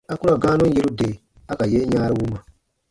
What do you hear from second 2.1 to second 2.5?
wuma.